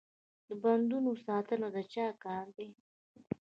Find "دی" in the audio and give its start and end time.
2.57-2.69